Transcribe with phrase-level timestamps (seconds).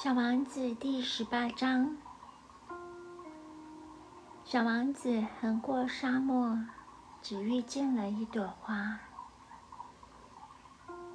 [0.00, 1.96] 小王子第十八章。
[4.44, 6.56] 小王子横过沙漠，
[7.20, 9.00] 只遇见了一朵花，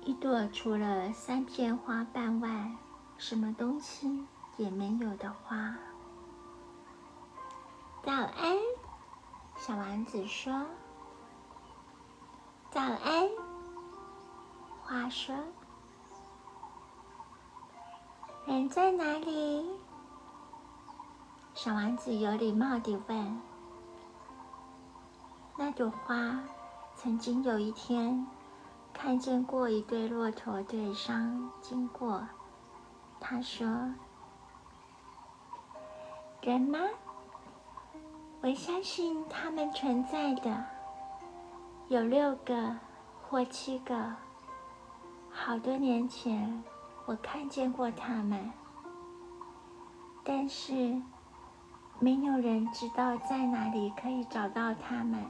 [0.02, 2.76] 一朵除了三片花瓣外，
[3.18, 4.26] 什么东西
[4.58, 5.78] 也没有的花。
[8.04, 8.58] 早安，
[9.56, 10.66] 小王子说。
[12.70, 13.30] 早安，
[14.82, 15.34] 花说。
[18.46, 19.66] 人在哪里？
[21.54, 23.42] 小王子有礼貌地问。
[25.58, 26.44] 那朵花
[26.94, 28.28] 曾经有一天
[28.94, 32.28] 看见过一对骆驼对商经过。
[33.18, 33.66] 他说
[36.44, 36.80] ：“人吗？
[38.42, 40.66] 我相信他们存在的，
[41.88, 42.76] 有六个
[43.30, 44.14] 或七个，
[45.32, 46.62] 好多年前。”
[47.06, 48.52] 我看见过他们，
[50.24, 51.02] 但是
[52.00, 55.26] 没有人知道在哪里可以找到他们。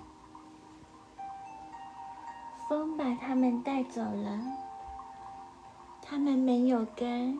[2.70, 4.40] 风把他们带走了，
[6.02, 7.40] 他们没有根，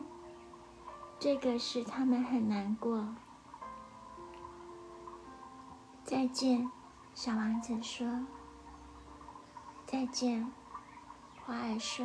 [1.18, 3.06] 这个使他们很难过。
[6.02, 6.70] 再见，
[7.14, 8.06] 小王子说。
[9.86, 10.52] 再见，
[11.44, 12.04] 花儿说。